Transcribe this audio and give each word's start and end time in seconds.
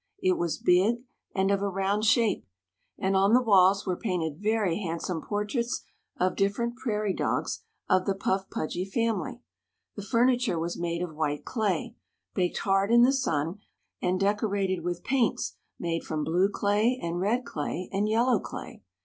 It 0.19 0.35
was 0.39 0.57
big, 0.57 1.03
and 1.35 1.51
of 1.51 1.61
a 1.61 1.69
round 1.69 2.05
shape, 2.05 2.43
and 2.97 3.15
on 3.15 3.33
the 3.33 3.41
walls 3.43 3.85
were 3.85 3.95
painted 3.95 4.41
very 4.41 4.79
handsome 4.79 5.21
portraits 5.21 5.83
of 6.19 6.35
different 6.35 6.75
prairie 6.75 7.13
dogs 7.13 7.59
of 7.87 8.07
the 8.07 8.15
Puff 8.15 8.49
Pudgy 8.49 8.83
family. 8.83 9.41
The 9.95 10.01
furniture 10.01 10.57
was 10.57 10.75
made 10.75 11.03
of 11.03 11.13
white 11.13 11.45
clay, 11.45 11.93
baked 12.33 12.57
hard 12.57 12.91
in 12.91 13.03
the 13.03 13.13
sun 13.13 13.59
and 14.01 14.19
decorated 14.19 14.79
with 14.81 15.03
paints 15.03 15.57
made 15.77 16.03
from 16.03 16.23
blue 16.23 16.49
clay 16.49 16.99
and 16.99 17.19
red 17.19 17.45
clay 17.45 17.87
and 17.93 18.09
yellow 18.09 18.39
clay. 18.39 18.81